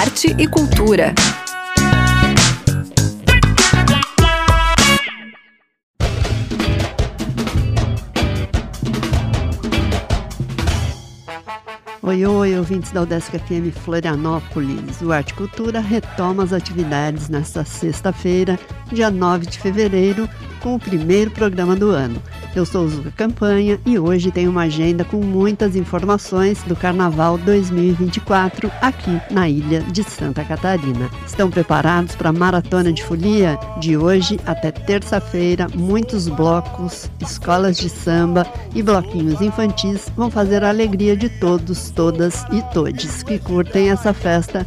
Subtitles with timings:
[0.00, 1.14] arte e cultura.
[12.02, 15.02] Oi, oi, ouvintes da Udesc FM Florianópolis.
[15.02, 18.58] O Arte Cultura retoma as atividades nesta sexta-feira,
[18.90, 20.26] dia 9 de fevereiro,
[20.60, 22.22] com o primeiro programa do ano.
[22.54, 28.70] Eu sou Zuka Campanha e hoje tem uma agenda com muitas informações do Carnaval 2024
[28.80, 31.10] aqui na ilha de Santa Catarina.
[31.26, 33.58] Estão preparados para a Maratona de Folia?
[33.78, 40.68] De hoje até terça-feira, muitos blocos, escolas de samba e bloquinhos infantis vão fazer a
[40.68, 44.66] alegria de todos, todas e todes que curtem essa festa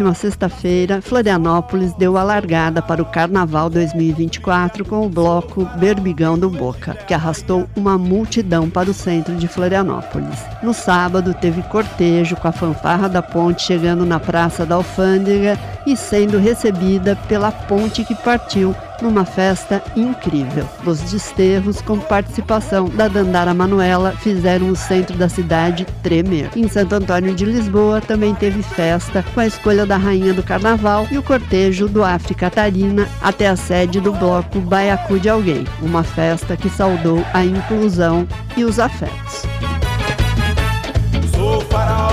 [0.00, 6.48] última sexta-feira, Florianópolis deu a largada para o Carnaval 2024 com o bloco Berbigão do
[6.48, 10.38] Boca, que arrastou uma multidão para o centro de Florianópolis.
[10.62, 15.94] No sábado, teve cortejo com a fanfarra da ponte chegando na Praça da Alfândega e
[15.94, 20.66] sendo recebida pela ponte que partiu numa festa incrível.
[20.84, 26.50] Os desterros, com participação da Dandara Manuela, fizeram o centro da cidade tremer.
[26.56, 31.06] Em Santo Antônio de Lisboa também teve festa com a escolha da rainha do carnaval
[31.10, 36.02] e o cortejo do África Catarina até a sede do bloco Baiacu de Alguém, uma
[36.02, 39.42] festa que saudou a inclusão e os afetos.
[41.34, 42.09] Sou faraó,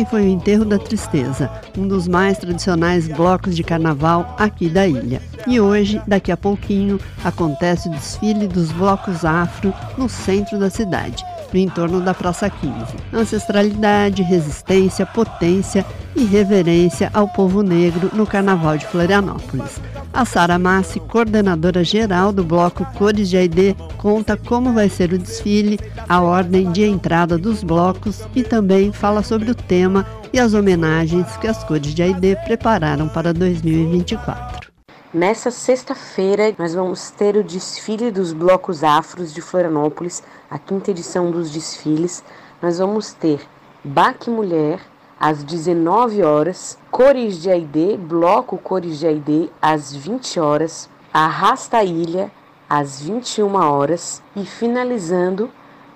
[0.00, 4.88] Ontem foi o Enterro da Tristeza, um dos mais tradicionais blocos de carnaval aqui da
[4.88, 5.20] ilha.
[5.46, 11.22] E hoje, daqui a pouquinho, acontece o desfile dos blocos afro no centro da cidade,
[11.52, 12.72] no entorno da Praça 15.
[13.12, 15.84] Ancestralidade, resistência, potência
[16.16, 19.82] e reverência ao povo negro no Carnaval de Florianópolis.
[20.12, 25.18] A Sara Massi, coordenadora geral do bloco Cores de Aide, conta como vai ser o
[25.18, 25.78] desfile,
[26.08, 31.36] a ordem de entrada dos blocos e também fala sobre o tema e as homenagens
[31.36, 34.68] que as Cores de Aide prepararam para 2024.
[35.14, 41.30] Nessa sexta-feira, nós vamos ter o desfile dos blocos afros de Florianópolis, a quinta edição
[41.30, 42.22] dos desfiles.
[42.60, 43.40] Nós vamos ter
[43.84, 44.80] Baque Mulher,
[45.20, 52.32] às 19 horas, Cores de Aide, Bloco Cores de Aide, às 20 horas, Arrasta Ilha,
[52.68, 55.50] às 21 horas e finalizando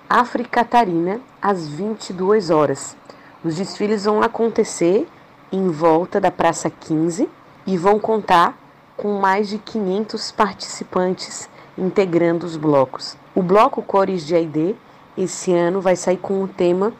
[0.07, 2.95] Africatarina, às 22 horas.
[3.43, 5.07] Os desfiles vão acontecer
[5.51, 7.27] em volta da Praça 15
[7.65, 8.55] e vão contar
[8.95, 13.17] com mais de 500 participantes integrando os blocos.
[13.33, 14.75] O bloco Cores de Aide
[15.17, 16.93] esse ano vai sair com o tema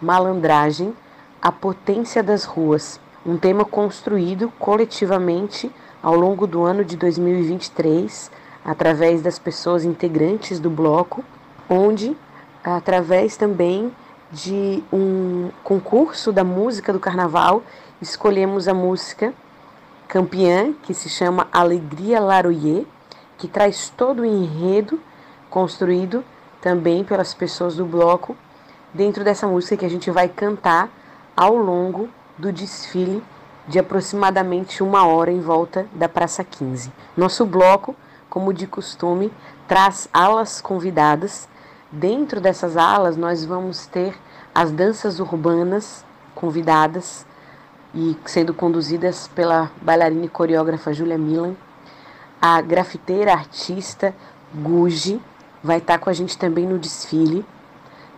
[0.00, 0.94] Malandragem,
[1.42, 5.68] a potência das ruas, um tema construído coletivamente
[6.00, 8.30] ao longo do ano de 2023,
[8.64, 11.24] através das pessoas integrantes do bloco,
[11.68, 12.16] onde,
[12.62, 13.92] através também
[14.30, 17.64] de um concurso da música do carnaval,
[18.00, 19.34] escolhemos a música
[20.06, 22.84] campeã, que se chama Alegria Laroyer,
[23.36, 25.00] que traz todo o enredo
[25.50, 26.24] construído
[26.60, 28.36] também pelas pessoas do bloco,
[28.94, 30.88] dentro dessa música que a gente vai cantar
[31.36, 33.22] ao longo do desfile
[33.66, 36.92] de aproximadamente uma hora em volta da Praça 15.
[37.16, 37.94] Nosso bloco,
[38.28, 39.32] como de costume,
[39.68, 41.48] traz alas convidadas.
[41.90, 44.14] Dentro dessas alas, nós vamos ter
[44.54, 46.04] as danças urbanas
[46.34, 47.26] convidadas
[47.94, 51.54] e sendo conduzidas pela bailarina e coreógrafa Julia Milan.
[52.40, 54.14] A grafiteira artista
[54.54, 55.20] Guji
[55.62, 57.44] vai estar com a gente também no desfile.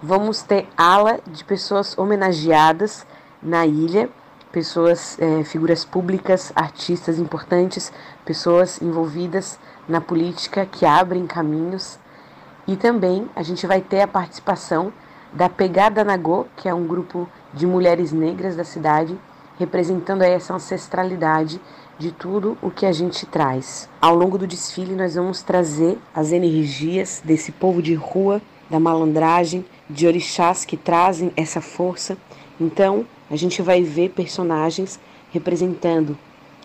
[0.06, 3.06] Vamos ter ala de pessoas homenageadas
[3.42, 4.10] na ilha,
[4.52, 7.90] pessoas, é, figuras públicas, artistas importantes,
[8.22, 9.58] pessoas envolvidas
[9.88, 11.98] na política que abrem caminhos.
[12.66, 14.92] E também a gente vai ter a participação
[15.32, 19.18] da Pegada Nagô, que é um grupo de mulheres negras da cidade,
[19.58, 21.58] representando essa ancestralidade
[21.98, 23.88] de tudo o que a gente traz.
[24.02, 29.64] Ao longo do desfile, nós vamos trazer as energias desse povo de rua, da malandragem,
[29.88, 32.16] de orixás que trazem essa força.
[32.60, 34.98] Então, a gente vai ver personagens
[35.32, 36.16] representando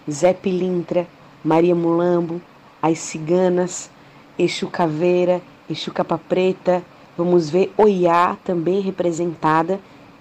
[0.10, 1.08] Zé Pilintra,
[1.44, 2.42] Maria Mulambo,
[2.82, 3.90] as ciganas,
[4.38, 6.84] Exu Caveira, Exu Capa Preta.
[7.18, 9.80] Vamos ver Oiá também representada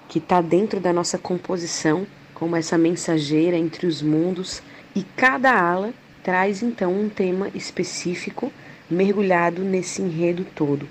[0.08, 4.62] que está dentro da nossa composição, como essa mensageira entre os mundos,
[4.96, 5.92] e cada ala
[6.22, 8.50] traz então um tema específico
[8.90, 10.88] mergulhado nesse enredo todo.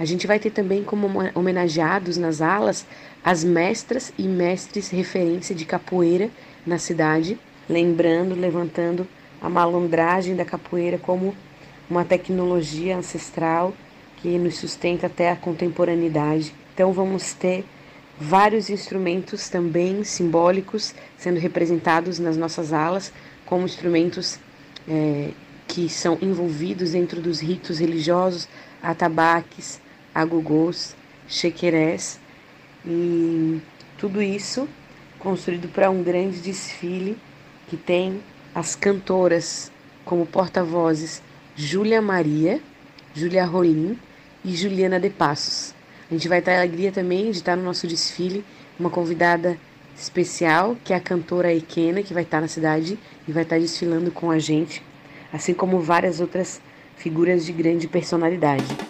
[0.00, 2.86] A gente vai ter também como homenageados nas alas
[3.22, 6.30] as mestras e mestres referência de capoeira
[6.66, 7.38] na cidade,
[7.68, 9.06] lembrando, levantando
[9.42, 11.36] a malandragem da capoeira como
[11.88, 13.74] uma tecnologia ancestral
[14.16, 16.54] que nos sustenta até a contemporaneidade.
[16.72, 17.66] Então vamos ter
[18.18, 23.12] vários instrumentos também simbólicos sendo representados nas nossas alas,
[23.44, 24.38] como instrumentos
[24.88, 25.32] é,
[25.68, 28.48] que são envolvidos dentro dos ritos religiosos,
[28.82, 29.78] atabaques,
[30.20, 30.96] agogôs,
[31.28, 32.20] chequerés,
[32.84, 33.60] e
[33.98, 34.68] tudo isso
[35.18, 37.16] construído para um grande desfile
[37.68, 38.20] que tem
[38.54, 39.70] as cantoras
[40.04, 41.22] como porta-vozes
[41.54, 42.60] Júlia Maria,
[43.14, 43.98] Júlia Rolim
[44.44, 45.74] e Juliana de Passos.
[46.10, 48.44] A gente vai ter a alegria também de estar no nosso desfile
[48.78, 49.58] uma convidada
[49.94, 54.10] especial, que é a cantora Equena, que vai estar na cidade e vai estar desfilando
[54.10, 54.82] com a gente,
[55.32, 56.60] assim como várias outras
[56.96, 58.89] figuras de grande personalidade.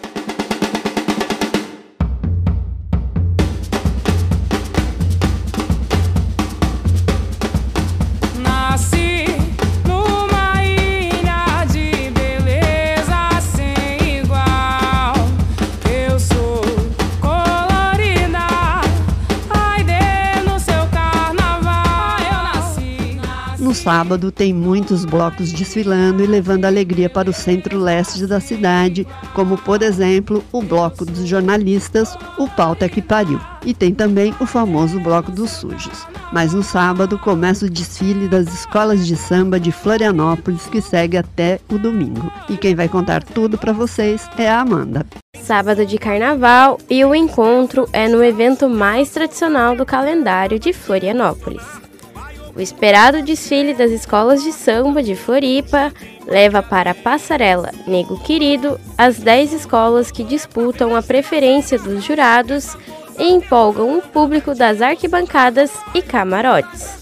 [23.81, 29.81] Sábado tem muitos blocos desfilando e levando alegria para o centro-leste da cidade, como por
[29.81, 33.39] exemplo o Bloco dos Jornalistas, o Pauta que Pariu.
[33.65, 36.05] E tem também o famoso Bloco dos Sujos.
[36.31, 41.59] Mas no sábado começa o desfile das escolas de samba de Florianópolis, que segue até
[41.67, 42.31] o domingo.
[42.49, 45.05] E quem vai contar tudo para vocês é a Amanda.
[45.41, 51.90] Sábado de carnaval e o encontro é no evento mais tradicional do calendário de Florianópolis.
[52.55, 55.91] O esperado desfile das escolas de samba de Floripa
[56.25, 62.75] leva para a passarela Nego Querido as 10 escolas que disputam a preferência dos jurados
[63.17, 66.99] e empolgam o público das arquibancadas e camarotes.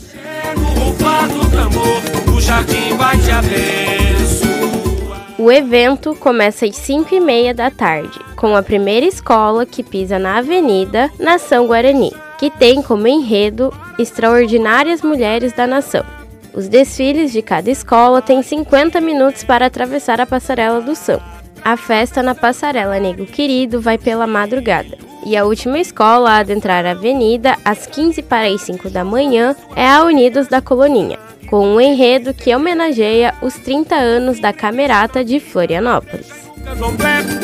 [5.37, 10.19] O evento começa às 5 e meia da tarde, com a primeira escola que pisa
[10.19, 16.05] na Avenida Nação Guarani que tem como enredo Extraordinárias Mulheres da Nação.
[16.53, 21.21] Os desfiles de cada escola têm 50 minutos para atravessar a passarela do São.
[21.63, 24.97] A festa na Passarela Nego Querido vai pela madrugada.
[25.25, 29.53] E a última escola a adentrar a avenida às 15 para as 5 da manhã
[29.75, 31.19] é a Unidos da Coloninha,
[31.49, 36.29] com um enredo que homenageia os 30 anos da Camerata de Florianópolis.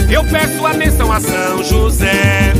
[0.09, 0.65] Eu peço
[1.11, 2.53] a São José.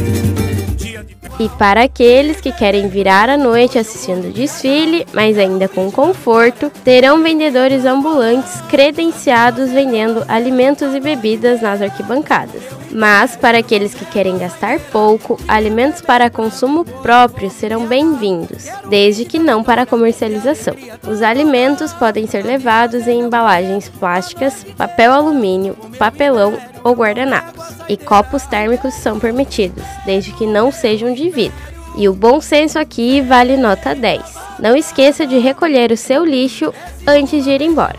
[1.39, 6.69] E para aqueles que querem virar a noite assistindo o desfile, mas ainda com conforto,
[6.83, 12.61] terão vendedores ambulantes credenciados vendendo alimentos e bebidas nas arquibancadas.
[12.91, 19.37] Mas para aqueles que querem gastar pouco, alimentos para consumo próprio serão bem-vindos, desde que
[19.37, 20.75] não para comercialização.
[21.05, 26.53] Os alimentos podem ser levados em embalagens plásticas, papel alumínio, papelão
[26.85, 27.65] ou guardanapos.
[27.89, 31.57] E copos térmicos são permitidos, desde que não sejam de vidro.
[31.97, 34.21] E o bom senso aqui vale nota 10.
[34.59, 36.71] Não esqueça de recolher o seu lixo
[37.07, 37.97] antes de ir embora.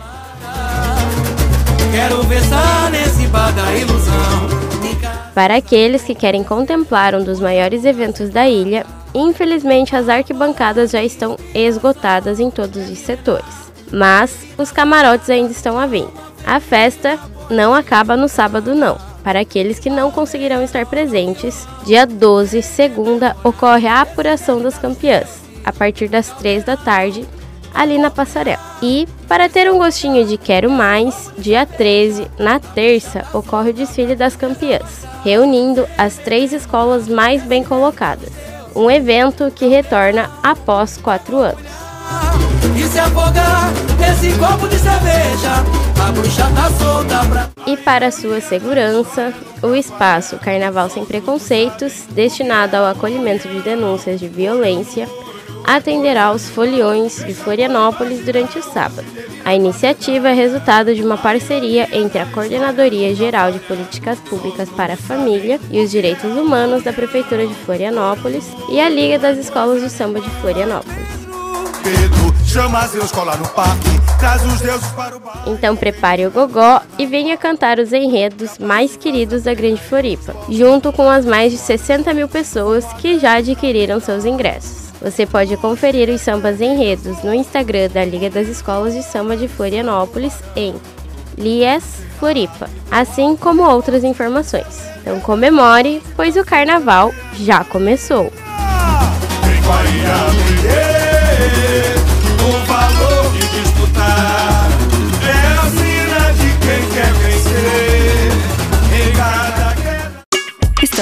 [5.35, 11.03] Para aqueles que querem contemplar um dos maiores eventos da ilha, infelizmente as arquibancadas já
[11.03, 13.71] estão esgotadas em todos os setores.
[13.91, 16.11] Mas os camarotes ainda estão à venda.
[16.45, 18.97] A festa não acaba no sábado, não.
[19.23, 25.41] Para aqueles que não conseguirão estar presentes, dia 12, segunda, ocorre a apuração das campeãs,
[25.65, 27.27] a partir das 3 da tarde,
[27.73, 28.61] ali na passarela.
[28.81, 34.15] E, para ter um gostinho de quero mais, dia 13, na terça, ocorre o desfile
[34.15, 38.29] das campeãs, reunindo as três escolas mais bem colocadas.
[38.75, 41.86] Um evento que retorna após quatro anos
[42.77, 45.63] e se afogar nesse copo de cerveja.
[46.05, 47.49] A bruxa tá solta pra...
[47.65, 54.27] E para sua segurança, o espaço Carnaval Sem Preconceitos, destinado ao acolhimento de denúncias de
[54.27, 55.07] violência,
[55.65, 59.05] atenderá os foliões de Florianópolis durante o sábado.
[59.43, 64.93] A iniciativa é resultado de uma parceria entre a Coordenadoria Geral de Políticas Públicas para
[64.93, 69.81] a Família e os Direitos Humanos da Prefeitura de Florianópolis e a Liga das Escolas
[69.81, 71.16] de Samba de Florianópolis.
[72.57, 73.87] Chama a escola no parque
[75.45, 80.91] Então prepare o gogó e venha cantar os enredos mais queridos da Grande Floripa, junto
[80.91, 84.91] com as mais de 60 mil pessoas que já adquiriram seus ingressos.
[84.99, 89.47] Você pode conferir os sambas enredos no Instagram da Liga das Escolas de Samba de
[89.47, 90.73] Florianópolis em
[91.37, 91.83] Lies
[92.17, 94.81] Floripa, assim como outras informações.
[95.01, 98.33] Então comemore, pois o carnaval já começou.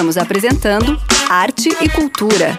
[0.06, 2.56] Estamos apresentando Arte e Cultura.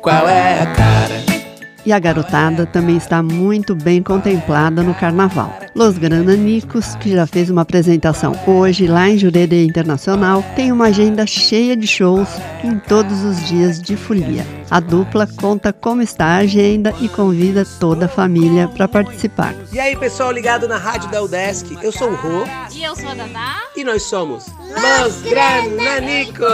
[0.00, 1.24] Qual é a cara?
[1.84, 5.65] E a garotada também está muito bem contemplada no carnaval.
[5.76, 11.26] Los Grananicos, que já fez uma apresentação hoje lá em Jurerê Internacional, tem uma agenda
[11.26, 12.30] cheia de shows
[12.64, 14.46] em todos os dias de folia.
[14.70, 19.54] A dupla conta como está a agenda e convida toda a família para participar.
[19.70, 22.44] E aí, pessoal ligado na rádio da UDESC, eu sou o Rô.
[22.74, 23.60] E eu sou a Dadá.
[23.76, 26.46] E nós somos Los Grananicos.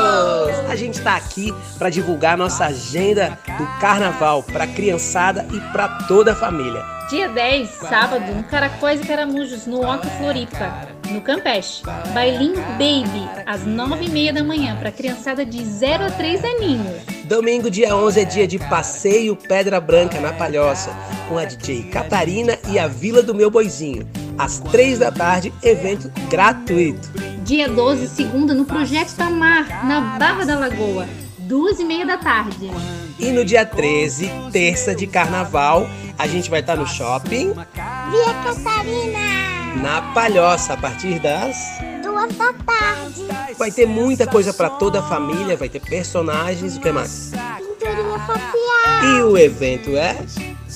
[0.68, 6.32] A gente está aqui para divulgar nossa agenda do carnaval para criançada e para toda
[6.32, 7.01] a família.
[7.12, 11.82] Dia 10, sábado, no Caracóis e Caramujos, no Oca Floripa, no Campeche.
[12.14, 17.02] Bailinho Baby, às 9h30 da manhã, para criançada de 0 a 3 aninhos.
[17.24, 20.90] Domingo, dia 11, é dia de passeio Pedra Branca na Palhoça,
[21.28, 24.08] com a DJ Catarina e a Vila do Meu Boizinho.
[24.38, 27.10] Às 3 da tarde, evento gratuito.
[27.44, 31.06] Dia 12, segunda, no Projeto Tamar, na Barra da Lagoa,
[31.42, 32.70] duas e meia da tarde.
[33.18, 37.52] E no dia 13, terça de carnaval, a gente vai estar no shopping.
[37.52, 39.80] Via Catarina!
[39.80, 41.56] Na Palhoça, a partir das
[42.02, 43.26] duas da tarde.
[43.58, 47.32] Vai ter muita coisa para toda a família, vai ter personagens, o que mais?
[47.58, 49.04] Pinturinha facial.
[49.04, 50.16] E o evento é?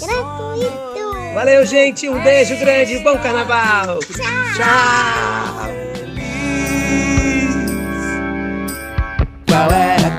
[0.01, 0.87] Gratuito.
[1.35, 2.09] Valeu, gente.
[2.09, 2.99] Um beijo grande.
[3.01, 3.99] Bom carnaval.
[3.99, 4.25] Tchau.
[4.57, 5.87] Tchau.
[9.47, 10.17] Qual é a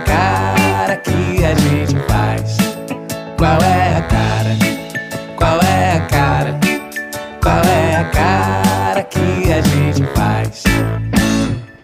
[0.00, 2.56] cara que a gente faz?
[3.36, 4.50] Qual é a cara?
[5.36, 6.60] Qual é a cara?
[7.42, 10.62] Qual é a cara que a gente faz?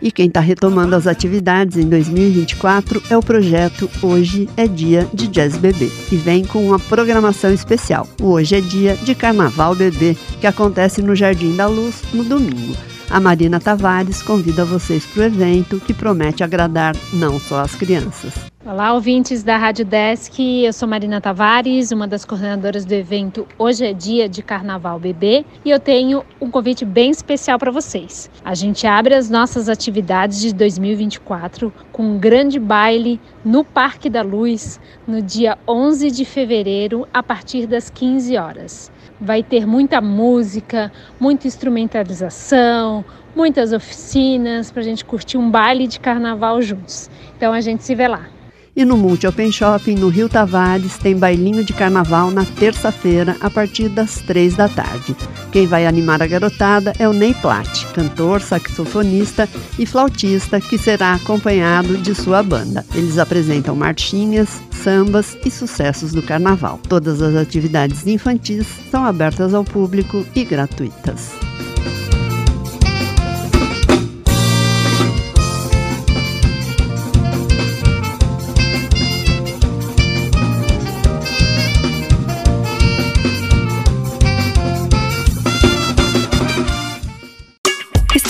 [0.00, 5.26] E quem está retomando as atividades em 2024 é o projeto Hoje é Dia de
[5.26, 8.06] Jazz Bebê, que vem com uma programação especial.
[8.20, 12.76] O Hoje é Dia de Carnaval Bebê, que acontece no Jardim da Luz no domingo.
[13.08, 18.34] A Marina Tavares convida vocês para o evento que promete agradar não só as crianças.
[18.64, 20.40] Olá, ouvintes da Rádio Desk.
[20.40, 25.44] Eu sou Marina Tavares, uma das coordenadoras do evento Hoje é Dia de Carnaval Bebê,
[25.64, 28.28] e eu tenho um convite bem especial para vocês.
[28.44, 34.22] A gente abre as nossas atividades de 2024 com um grande baile no Parque da
[34.22, 38.90] Luz no dia 11 de fevereiro, a partir das 15 horas.
[39.20, 43.04] Vai ter muita música, muita instrumentalização,
[43.34, 47.10] muitas oficinas para a gente curtir um baile de carnaval juntos.
[47.36, 48.35] Então a gente se vê lá.
[48.76, 53.48] E no Multi Open Shopping, no Rio Tavares, tem bailinho de carnaval na terça-feira, a
[53.48, 55.16] partir das três da tarde.
[55.50, 61.14] Quem vai animar a garotada é o Ney Platt, cantor, saxofonista e flautista, que será
[61.14, 62.84] acompanhado de sua banda.
[62.94, 66.78] Eles apresentam marchinhas, sambas e sucessos do carnaval.
[66.86, 71.30] Todas as atividades infantis são abertas ao público e gratuitas.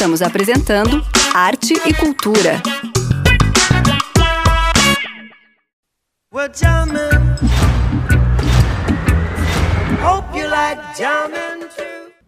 [0.06, 2.62] Estamos apresentando Arte e Cultura.
[6.32, 7.36] Well, jamming.
[10.00, 11.55] Hope you like jamming.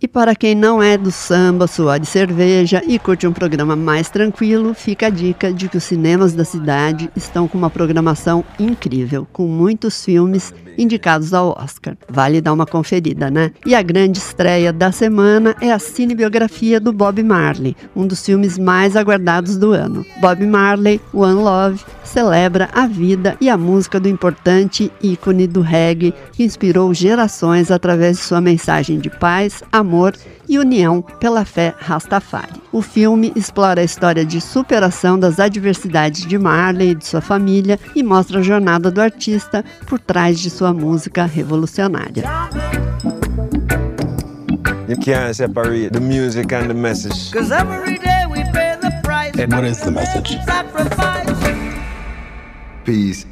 [0.00, 4.08] E para quem não é do samba, suor de cerveja e curte um programa mais
[4.08, 9.26] tranquilo, fica a dica de que os cinemas da cidade estão com uma programação incrível,
[9.32, 11.96] com muitos filmes indicados ao Oscar.
[12.08, 13.50] Vale dar uma conferida, né?
[13.66, 18.56] E a grande estreia da semana é a cinebiografia do Bob Marley, um dos filmes
[18.56, 20.06] mais aguardados do ano.
[20.20, 26.14] Bob Marley, One Love, celebra a vida e a música do importante ícone do reggae
[26.32, 29.87] que inspirou gerações através de sua mensagem de paz, amor
[30.48, 32.62] e união pela fé Rastafari.
[32.72, 37.78] O filme explora a história de superação das adversidades de Marley e de sua família
[37.94, 42.24] e mostra a jornada do artista por trás de sua música revolucionária.
[44.88, 47.30] You can't separate the music and the message.
[47.30, 49.38] Cause every day we pay the price.
[49.38, 50.38] And what is the message?
[50.46, 51.28] Sacrifice.
[52.84, 53.26] Peace.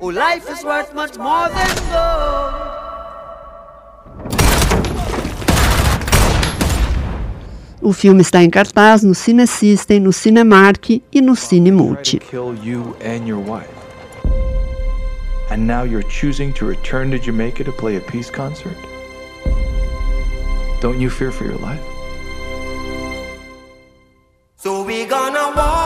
[0.00, 2.79] Oh, life is worth much more than gold.
[7.82, 12.20] O filme está em cartaz no Cine System, no Cinemark e no Cine Multi.
[15.50, 18.76] And now you're choosing to return to Jamaica to play a peace concert?
[20.80, 21.82] Don't you fear for your life?
[24.56, 25.79] So we gonna walk.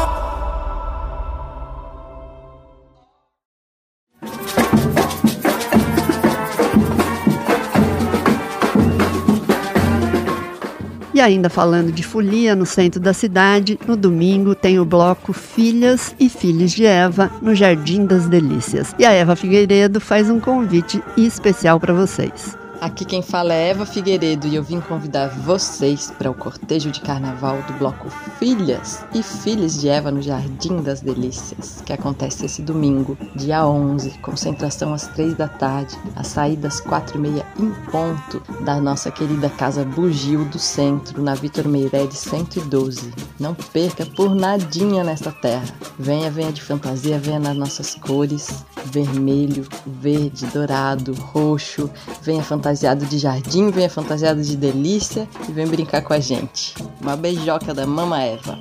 [11.25, 16.28] Ainda falando de folia no centro da cidade, no domingo tem o bloco Filhas e
[16.28, 18.95] Filhos de Eva no Jardim das Delícias.
[18.99, 22.63] E a Eva Figueiredo faz um convite especial para vocês.
[22.85, 27.00] Aqui quem fala é Eva Figueiredo e eu vim convidar vocês para o cortejo de
[27.00, 32.61] carnaval do bloco Filhas e Filhos de Eva no Jardim das Delícias, que acontece esse
[32.61, 37.71] domingo, dia 11, concentração às 3 da tarde, a saída às 4 e meia em
[37.91, 43.14] ponto da nossa querida Casa Bugio do Centro, na Vitor Meireles 112.
[43.41, 45.64] Não perca por nadinha nesta terra.
[45.99, 51.91] Venha, venha de fantasia, venha nas nossas cores, vermelho, verde, dourado, roxo,
[52.23, 52.43] venha
[52.75, 56.75] fantasiado de jardim, venha fantasiado de delícia e vem brincar com a gente.
[57.00, 58.59] Uma beijoca da Mama Eva.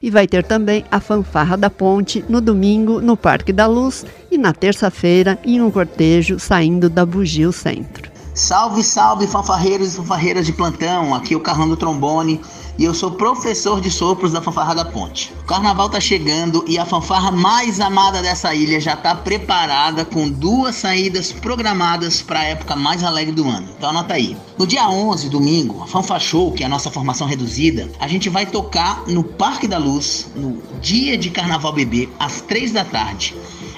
[0.00, 4.38] E vai ter também a Fanfarra da Ponte no domingo no Parque da Luz e
[4.38, 8.10] na terça-feira em um cortejo saindo da Bugio Centro.
[8.34, 11.14] Salve, salve, fanfarreiros e fanfarreiras de plantão.
[11.14, 12.40] Aqui é o Carrão do Trombone
[12.78, 15.32] e eu sou professor de sopros da Fanfarra da Ponte.
[15.42, 20.28] O carnaval tá chegando e a fanfarra mais amada dessa ilha já tá preparada com
[20.28, 23.68] duas saídas programadas para a época mais alegre do ano.
[23.76, 24.36] Então anota aí.
[24.58, 28.28] No dia 11, domingo, a Fanfa Show, que é a nossa formação reduzida, a gente
[28.28, 33.34] vai tocar no Parque da Luz, no dia de Carnaval Bebê, às 3 da tarde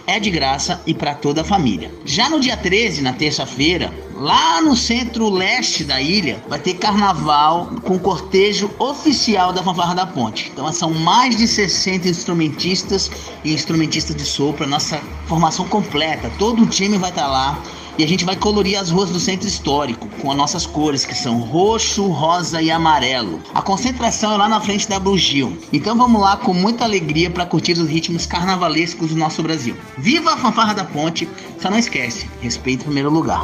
[0.06, 1.90] é de graça e para toda a família.
[2.04, 7.98] Já no dia 13, na terça-feira, lá no centro-leste da ilha, vai ter carnaval com
[7.98, 10.50] cortejo oficial da Fanfarra da Ponte.
[10.52, 13.10] Então são mais de 60 instrumentistas
[13.44, 16.30] e instrumentistas de sopro, a nossa formação completa.
[16.38, 17.58] Todo o time vai estar lá.
[17.96, 21.14] E a gente vai colorir as ruas do centro histórico com as nossas cores, que
[21.14, 23.40] são roxo, rosa e amarelo.
[23.54, 25.56] A concentração é lá na frente da Bugio.
[25.72, 29.76] Então vamos lá com muita alegria para curtir os ritmos carnavalescos do nosso Brasil.
[29.96, 31.28] Viva a fanfarra da ponte!
[31.58, 33.42] Só não esquece, respeito em primeiro lugar.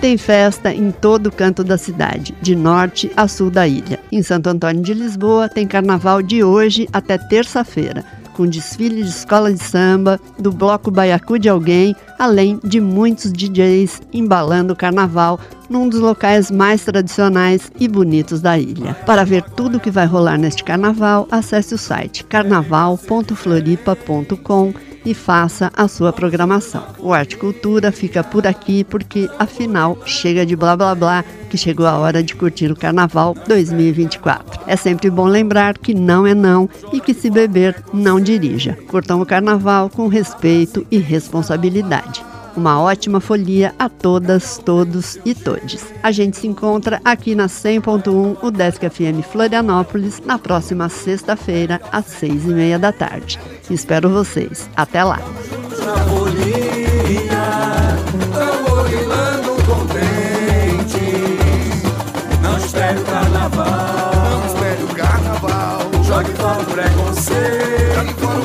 [0.00, 3.98] Tem festa em todo canto da cidade, de norte a sul da ilha.
[4.12, 9.50] Em Santo Antônio de Lisboa tem carnaval de hoje até terça-feira, com desfile de escola
[9.52, 15.88] de samba, do bloco Baiacu de Alguém, além de muitos DJs embalando o carnaval num
[15.88, 18.92] dos locais mais tradicionais e bonitos da ilha.
[19.06, 25.70] Para ver tudo o que vai rolar neste carnaval, acesse o site carnaval.floripa.com e faça
[25.76, 26.84] a sua programação.
[26.98, 31.86] O Arte Cultura fica por aqui porque, afinal, chega de blá blá blá que chegou
[31.86, 34.62] a hora de curtir o Carnaval 2024.
[34.66, 38.76] É sempre bom lembrar que não é não e que se beber, não dirija.
[38.88, 42.24] Curtam o Carnaval com respeito e responsabilidade.
[42.56, 45.84] Uma ótima folia a todas, todos e todes.
[46.02, 52.06] A gente se encontra aqui na 100.1, o Desk FM Florianópolis, na próxima sexta-feira, às
[52.06, 53.40] seis e meia da tarde.
[53.70, 54.68] Espero vocês.
[54.76, 55.20] Até lá!
[55.20, 56.24] O.
[66.04, 66.64] Jogue fora o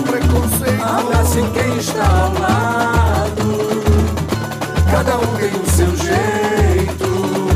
[0.04, 1.54] preconceito.
[1.54, 3.82] Quem está ao lado.
[4.92, 7.50] Cada um tem o seu jeito.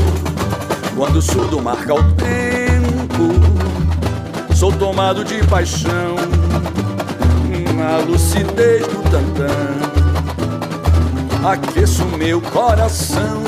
[0.96, 3.34] Quando o surdo marca o tempo,
[4.54, 6.43] sou tomado de paixão.
[7.84, 9.46] Na lucidez do tantã,
[11.46, 13.42] aqueço meu coração.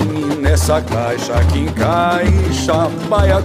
[0.00, 3.44] E nessa caixa que encaixa baiacu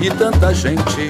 [0.00, 1.08] e tanta gente,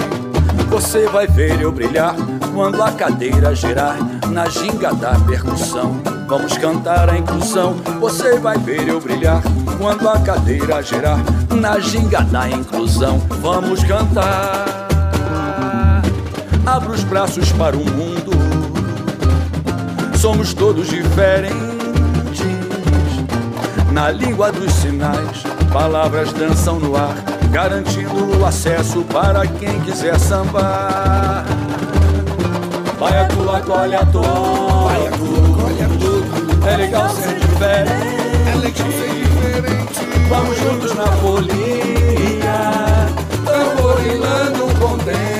[0.70, 2.16] você vai ver eu brilhar
[2.54, 3.98] quando a cadeira girar
[4.30, 6.00] na ginga da percussão.
[6.26, 9.42] Vamos cantar a inclusão, você vai ver eu brilhar
[9.76, 11.18] quando a cadeira girar
[11.50, 13.18] na ginga da inclusão.
[13.42, 14.61] Vamos cantar.
[16.64, 18.30] Abra os braços para o mundo.
[20.16, 21.56] Somos todos diferentes,
[23.90, 27.14] Na língua dos sinais, palavras dançam no ar,
[27.50, 31.44] garantindo o acesso para quem quiser sambar.
[32.98, 34.22] Vai a tua, colhe a tua.
[34.22, 36.70] Vai a tua, colhe a tua.
[36.70, 37.92] É legal ser diferente.
[38.46, 40.00] É legal ser diferente.
[40.28, 41.50] Vamos juntos na folia,
[43.44, 45.31] tamborilando contente.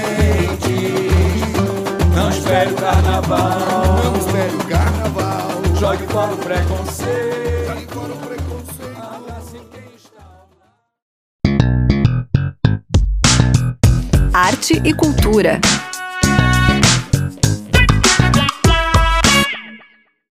[2.52, 4.04] Espere o carnaval.
[4.04, 5.48] Não espere o carnaval.
[5.80, 7.66] Jogue fora o preconceito.
[7.66, 9.00] Jogue fora o preconceito.
[9.00, 10.44] Abrace quem está.
[14.34, 15.60] Arte e cultura.